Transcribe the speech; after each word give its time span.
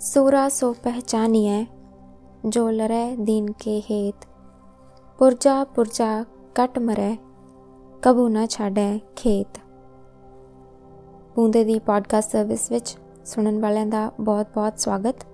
सूरा 0.00 0.48
सो 0.48 0.72
पहचानिए 0.84 1.66
जो 2.46 2.68
लरे 2.70 3.04
दीन 3.16 3.48
के 3.62 3.78
हेत 3.90 4.26
पुरजा 5.18 5.62
पुरजा 5.74 6.10
कट 6.56 6.78
मरे 6.78 7.16
ਕਬੂ 8.02 8.28
ਨਾ 8.28 8.46
ਛਾੜੇ 8.46 9.00
ਖੇਤ 9.16 9.58
ਬੂੰਦੇ 11.36 11.62
ਦੀ 11.64 11.78
ਪੋਡਕਾਸਟ 11.78 12.30
ਸਰਵਿਸ 12.30 12.70
ਵਿੱਚ 12.70 12.96
ਸੁਣਨ 13.24 13.60
ਵਾਲਿਆਂ 13.60 13.86
ਦਾ 13.86 14.10
ਬਹੁਤ-ਬਹੁਤ 14.20 14.78
ਸਵਾਗਤ 14.78 15.24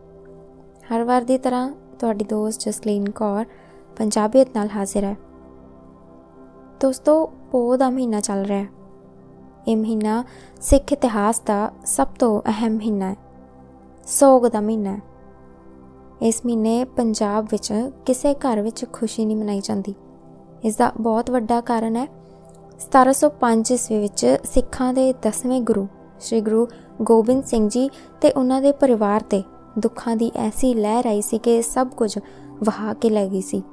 ਹਰ 0.84 1.04
ਵਾਰ 1.04 1.22
ਦੀ 1.22 1.38
ਤਰ੍ਹਾਂ 1.38 1.68
ਤੁਹਾਡੀ 1.98 2.24
ਦੋਸਤ 2.24 2.60
ਜਸਲੀਨ 2.60 3.10
ਕੌਰ 3.10 3.44
ਪੰਜਾਬੀਅਤ 3.96 4.56
ਨਾਲ 4.56 4.68
ਹਾਜ਼ਰ 4.76 5.04
ਹੈ 5.04 5.16
ਦੋਸਤੋ 6.80 7.26
ਪੋ 7.50 7.76
ਦਾ 7.76 7.90
ਮਹੀਨਾ 7.90 8.20
ਚੱਲ 8.20 8.44
ਰਿਹਾ 8.44 8.62
ਹੈ 8.62 8.68
ਇਹ 9.68 9.76
ਮਹੀਨਾ 9.76 10.24
ਸਿੱਖ 10.60 10.92
ਇਤਿਹਾਸ 10.92 11.40
ਦਾ 11.40 11.70
ਸਭ 11.86 12.06
ਤੋਂ 12.18 12.40
ਅਹਿਮ 12.48 12.76
ਮਹੀਨਾ 12.76 13.10
ਹੈ 13.10 13.16
ਸੋਗ 14.07 14.47
ਦਾ 14.47 14.61
ਮਹੀਨਾ 14.61 14.95
ਹੈ। 14.95 15.01
ਇਸ 16.21 16.45
ਮਹੀਨੇ 16.45 16.83
ਪੰਜਾਬ 16.83 17.47
ਵਿੱਚ 17.51 17.91
ਕਿਸੇ 18.05 18.33
ਘਰ 18.33 18.61
ਵਿੱਚ 18.61 18.85
ਖੁਸ਼ੀ 18.93 19.25
ਨਹੀਂ 19.25 19.37
ਮਨਾਈ 19.37 19.61
ਜਾਂਦੀ। 19.63 19.93
ਇਸ 20.63 20.75
ਦਾ 20.75 20.91
ਬਹੁਤ 20.99 21.31
ਵੱਡਾ 21.31 21.61
ਕਾਰਨ 21.61 21.95
ਹੈ 21.95 22.07
1705 22.79 23.71
ਈਸਵੀ 23.71 23.97
ਵਿੱਚ 23.97 24.37
ਸਿੱਖਾਂ 24.43 24.93
ਦੇ 24.93 25.13
10ਵੇਂ 25.21 25.61
ਗੁਰੂ, 25.61 25.87
ਸ੍ਰੀ 26.19 26.41
ਗੁਰੂ 26.41 26.67
ਗੋਬਿੰਦ 27.01 27.43
ਸਿੰਘ 27.43 27.69
ਜੀ 27.69 27.89
ਤੇ 28.21 28.31
ਉਹਨਾਂ 28.31 28.61
ਦੇ 28.61 28.71
ਪਰਿਵਾਰ 28.71 29.21
ਤੇ 29.21 29.43
ਦੁੱਖਾਂ 29.79 30.15
ਦੀ 30.15 30.31
ਐਸੀ 30.35 30.73
ਲਹਿਰ 30.73 31.05
ਆਈ 31.05 31.21
ਸੀ 31.21 31.37
ਕਿ 31.37 31.61
ਸਭ 31.61 31.87
ਕੁਝ 31.87 32.17
ਵਹਾ 32.63 32.93
ਕੇ 32.93 33.09
ਲੈ 33.09 33.27
ਗਈ 33.27 33.41
ਸੀ। 33.41 33.63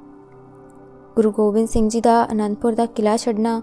ਗੁਰੂ 1.15 1.31
ਗੋਬਿੰਦ 1.31 1.67
ਸਿੰਘ 1.67 1.89
ਜੀ 1.89 2.01
ਦਾ 2.01 2.27
ਅਨੰਦਪੁਰ 2.31 2.75
ਦਾ 2.75 2.85
ਕਿਲਾ 2.85 3.17
ਛੱਡਣਾ, 3.17 3.61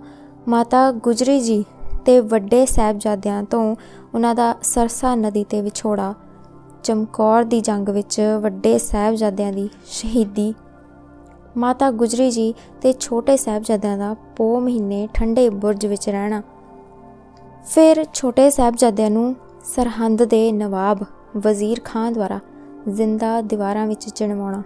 ਮਾਤਾ 0.49 0.93
ਗੁਜਰੀ 0.93 1.41
ਜੀ 1.41 1.65
ਤੇ 2.05 2.21
ਵੱਡੇ 2.21 2.67
ਸਹਿਬਜ਼ਾਦਿਆਂ 2.67 3.43
ਤੋਂ 3.45 3.77
ਉਹਨਾਂ 4.15 4.35
ਦਾ 4.35 4.55
ਸਰਸਾ 4.63 5.15
ਨਦੀ 5.15 5.45
ਤੇ 5.45 5.61
ਵਿਛੋੜਾ 5.61 6.15
ਚਮਕੌਰ 6.85 7.45
ਦੀ 7.45 7.61
ਜੰਗ 7.61 7.89
ਵਿੱਚ 7.89 8.21
ਵੱਡੇ 8.41 8.79
ਸਹਿਬਜ਼ਾਦਿਆਂ 8.79 9.53
ਦੀ 9.53 9.69
ਸ਼ਹੀਦੀ। 9.87 10.55
ਮਾਤਾ 11.57 11.91
ਗੁਜਰੀ 11.91 12.31
ਜੀ 12.31 12.55
ਤੇ 12.83 12.93
ਛੋਟੇ 12.93 13.37
ਸਹਿਬਜ਼ਾਦਿਆਂ 13.37 13.99
ਦਾ 13.99 14.15
ਪੋ 14.37 14.61
ਮਹੀਨੇ 14.61 15.09
ਠੰਡੇ 15.15 15.49
ਬੁਰਜ 15.51 15.87
ਵਿੱਚ 15.87 16.09
ਰਹਿਣਾ। 16.09 16.43
ਫਿਰ 17.67 18.05
ਛੋਟੇ 18.15 18.51
ਸਹਿਬਜ਼ਾਦਿਆਂ 18.51 19.11
ਨੂੰ 19.11 19.37
ਸਰਹੰਦ 19.65 20.25
ਦੇ 20.25 20.53
ਨਵਾਬ 20.53 20.99
ਵਜ਼ੀਰ 21.37 21.81
ਖਾਨ 21.85 22.13
ਦੁਆਰਾ 22.13 22.41
ਜ਼ਿੰਦਾ 22.89 23.41
ਦੀਵਾਰਾਂ 23.41 23.87
ਵਿੱਚ 23.87 24.09
ਚਿਣਵਾਉਣਾ। 24.09 24.63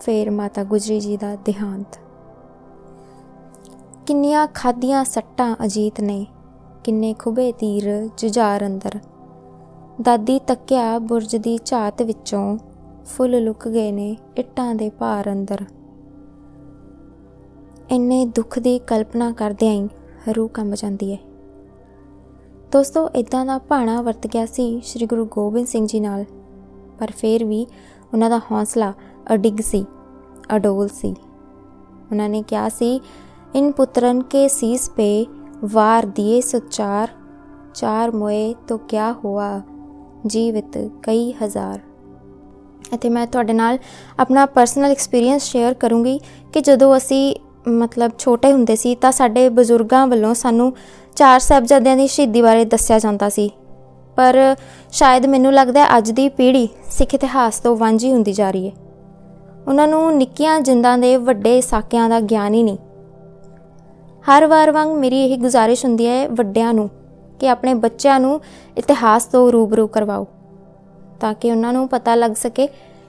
ਫਿਰ 0.00 0.30
ਮਾਤਾ 0.30 0.64
ਗੁਜਰੀ 0.64 1.00
ਜੀ 1.00 1.16
ਦਾ 1.16 1.36
ਦੇਹਾਂਤ। 1.36 1.98
ਕਿੰਨੀਆਂ 4.06 4.46
ਖਾਦੀਆਂ 4.54 5.04
ਸੱਟਾਂ 5.04 5.56
ਅਜੀਤ 5.64 6.00
ਨੇ, 6.00 6.26
ਕਿੰਨੇ 6.84 7.14
ਖੁਬੇ 7.14 7.52
ਤੀਰ 7.52 8.08
ਜੁਝਾਰ 8.16 8.66
ਅੰਦਰ। 8.66 8.98
ਦਾਦੀ 10.02 10.38
ਤੱਕਿਆ 10.38 10.98
ਬੁਰਜ 10.98 11.34
ਦੀ 11.36 11.58
ਝਾਤ 11.64 12.00
ਵਿੱਚੋਂ 12.02 12.56
ਫੁੱਲ 13.06 13.42
ਲੁਕ 13.44 13.66
ਗਏ 13.68 13.90
ਨੇ 13.92 14.16
ਇੱਟਾਂ 14.36 14.74
ਦੇ 14.74 14.88
ਭਾਰ 14.90 15.30
ਅੰਦਰ। 15.32 15.64
ਇੰਨੇ 17.90 18.24
ਦੁੱਖ 18.26 18.58
ਦੀ 18.58 18.78
ਕਲਪਨਾ 18.78 19.30
ਕਰਦਿਆਂ 19.32 19.72
ਹੀ 19.72 19.88
ਰੂਹ 20.36 20.48
ਕੰਬ 20.48 20.74
ਜਾਂਦੀ 20.74 21.12
ਹੈ 21.12 21.18
ਦੋਸਤੋ 22.72 23.08
ਇਦਾਂ 23.08 23.44
ਦਾ 23.46 23.58
ਭਾਣਾ 23.58 24.00
ਵਰਤ 24.02 24.26
ਗਿਆ 24.26 24.44
ਸੀ 24.46 24.80
ਸ੍ਰੀ 24.84 25.06
ਗੁਰੂ 25.06 25.26
ਗੋਬਿੰਦ 25.26 25.66
ਸਿੰਘ 25.66 25.86
ਜੀ 25.86 26.00
ਨਾਲ, 26.00 26.24
ਪਰ 26.98 27.10
ਫੇਰ 27.10 27.44
ਵੀ 27.44 27.66
ਉਹਨਾਂ 28.12 28.30
ਦਾ 28.30 28.38
ਹੌਸਲਾ 28.50 28.92
ਅਡਿੱਗ 29.34 29.60
ਸੀ, 29.60 29.84
ਅਡੋਲ 30.56 30.88
ਸੀ। 30.88 31.14
ਉਹਨਾਂ 32.10 32.28
ਨੇ 32.28 32.42
ਕਿਹਾ 32.42 32.68
ਸੀ, 32.68 33.00
ਇਨ 33.54 33.72
ਪੁੱਤਰਨ 33.72 34.22
ਕੇ 34.22 34.46
ਸੀਸ 34.48 34.90
ਪੇ 34.90 35.26
ਵਾਰ 35.64 36.06
ਦਿਏ 36.06 36.40
ਸੁਚਾਰ, 36.40 37.08
ਚਾਰ 37.74 38.10
ਮੋਏ 38.10 38.54
ਤੋ 38.68 38.78
ਕਿਆ 38.78 39.12
ਹੁਆ? 39.14 39.60
ਜੀਵਿਤ 40.26 40.78
ਕਈ 41.02 41.32
ਹਜ਼ਾਰ। 41.44 41.80
ਅਤੇ 42.94 43.08
ਮੈਂ 43.08 43.26
ਤੁਹਾਡੇ 43.26 43.52
ਨਾਲ 43.52 43.78
ਆਪਣਾ 44.20 44.46
ਪਰਸਨਲ 44.46 44.90
ਐਕਸਪੀਰੀਅੰਸ 44.90 45.42
ਸ਼ੇਅਰ 45.42 45.74
ਕਰੂੰਗੀ 45.74 46.20
ਕਿ 46.52 46.60
ਜਦੋਂ 46.60 46.96
ਅਸੀਂ 46.96 47.34
ਮਤਲਬ 47.68 48.10
ਛੋਟੇ 48.18 48.52
ਹੁੰਦੇ 48.52 48.76
ਸੀ 48.76 48.94
ਤਾਂ 48.94 49.12
ਸਾਡੇ 49.12 49.48
ਬਜ਼ੁਰਗਾਂ 49.48 50.06
ਵੱਲੋਂ 50.06 50.34
ਸਾਨੂੰ 50.34 50.72
ਚਾਰ 51.16 51.40
ਸਾਹਿਬਜ਼ਾਦਿਆਂ 51.40 51.96
ਦੀ 51.96 52.06
ਸ਼ਹੀਦੀ 52.06 52.42
ਬਾਰੇ 52.42 52.64
ਦੱਸਿਆ 52.64 52.98
ਜਾਂਦਾ 52.98 53.28
ਸੀ। 53.28 53.50
ਪਰ 54.16 54.56
ਸ਼ਾਇਦ 54.92 55.26
ਮੈਨੂੰ 55.26 55.52
ਲੱਗਦਾ 55.52 55.98
ਅੱਜ 55.98 56.10
ਦੀ 56.10 56.28
ਪੀੜ੍ਹੀ 56.28 56.68
ਸਿੱਖ 56.90 57.14
ਇਤਿਹਾਸ 57.14 57.58
ਤੋਂ 57.58 57.76
ਵਾਂਝੀ 57.76 58.12
ਹੁੰਦੀ 58.12 58.32
ਜਾ 58.32 58.50
ਰਹੀ 58.50 58.68
ਹੈ। 58.68 58.72
ਉਹਨਾਂ 59.68 59.88
ਨੂੰ 59.88 60.16
ਨਿੱਕੀਆਂ 60.16 60.60
ਜਿੰਦਾਂ 60.60 60.98
ਦੇ 60.98 61.16
ਵੱਡੇ 61.16 61.60
ਸਾਕਿਆਂ 61.60 62.08
ਦਾ 62.08 62.20
ਗਿਆਨ 62.20 62.54
ਹੀ 62.54 62.62
ਨਹੀਂ। 62.62 62.78
ਹਰ 64.22 64.46
ਵਾਰ 64.46 64.70
ਵਾਂਗ 64.70 64.88
ਮੇਰੀ 64.88 65.24
ਇਹ 65.24 65.38
ਗੁਜ਼ਾਰਿਸ਼ 65.38 65.84
ਹੁੰਦੀ 65.84 66.06
ਹੈ 66.06 66.28
ਵੱਡਿਆਂ 66.28 66.74
ਨੂੰ 66.74 66.90
ਕਿ 67.42 67.48
ਆਪਣੇ 67.48 67.72
ਬੱਚਿਆਂ 67.74 68.18
ਨੂੰ 68.20 68.40
ਇਤਿਹਾਸ 68.78 69.24
ਤੋਂ 69.24 69.50
ਰੂਬਰੂ 69.52 69.86
ਕਰਵਾਓ, 69.86 70.26
ਤਾਂ 71.20 71.32
ਕਿ 71.34 71.50
ਉਹਨਾਂ 71.50 71.72
ਨੂੰ 71.72 71.88
ਪਤਾ 71.88 72.14
ਲੱਗ 72.14 72.32
ਸਕੇ 72.32 72.66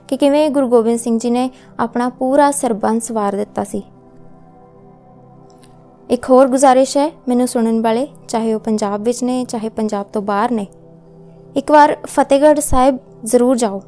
ਕਿ 0.08 0.16
ਕਿਵੇਂ 0.16 0.48
ਗੁਰੂ 0.50 0.68
ਗੋਬਿੰਦ 0.68 0.98
ਸਿੰਘ 0.98 1.18
ਜੀ 1.18 1.30
ਨੇ 1.30 1.50
ਆਪਣਾ 1.80 2.08
ਪੂਰਾ 2.08 2.50
ਸਰਬੰਸ 2.50 3.10
ਵਾਰ 3.10 3.36
ਦਿੱਤਾ 3.36 3.64
ਸੀ। 3.64 3.82
ਇੱਕ 6.10 6.30
ਹੋਰ 6.30 6.48
ਗੁਜ਼ਾਰਿਸ਼ 6.48 6.96
ਹੈ 6.96 7.10
ਮੈਨੂੰ 7.28 7.46
ਸੁਣਨ 7.48 7.80
ਵਾਲੇ, 7.80 8.06
ਚਾਹੇ 8.28 8.54
ਉਹ 8.54 8.60
ਪੰਜਾਬ 8.60 9.02
ਵਿੱਚ 9.02 9.22
ਨੇ, 9.22 9.44
ਚਾਹੇ 9.44 9.68
ਪੰਜਾਬ 9.68 10.06
ਤੋਂ 10.12 10.22
ਬਾਹਰ 10.22 10.50
ਨੇ। 10.50 10.66
ਇੱਕ 11.56 11.70
ਵਾਰ 11.70 11.96
ਫਤਿਹਗੜ੍ਹ 12.06 12.60
ਸਾਹਿਬ 12.60 12.98
ਜ਼ਰੂਰ 13.24 13.56
ਜਾਓ 13.56 13.80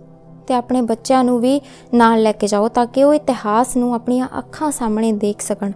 ਤੇ 0.46 0.54
ਆਪਣੇ 0.54 0.82
ਬੱਚਿਆਂ 0.82 1.24
ਨੂੰ 1.24 1.40
ਵੀ 1.40 1.60
ਨਾਲ 1.94 2.22
ਲੈ 2.22 2.32
ਕੇ 2.32 2.46
ਜਾਓ, 2.46 2.68
ਤਾਂ 2.68 2.86
ਕਿ 2.86 3.04
ਉਹ 3.04 3.14
ਇਤਿਹਾਸ 3.14 3.76
ਨੂੰ 3.76 3.94
ਆਪਣੀਆਂ 3.94 4.28
ਅੱਖਾਂ 4.38 4.70
ਸਾਹਮਣੇ 4.70 5.12
ਦੇਖ 5.12 5.40
ਸਕਣ 5.40 5.72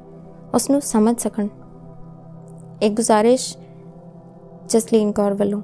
ਉਸ 0.54 0.70
ਨੂੰ 0.70 0.80
ਸਮਝ 0.82 1.16
ਸਕਣ। 1.18 1.48
ਇੱਕ 2.82 2.94
ਗੁਜ਼ਾਰਿਸ਼ 2.94 3.56
ਜਸਲੀਨ 4.70 5.12
ਕੌਰ 5.12 5.34
ਵੱਲੋਂ। 5.34 5.62